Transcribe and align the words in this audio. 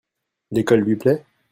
L'école 0.49 0.79
lui 0.81 0.95
plait? 0.95 1.23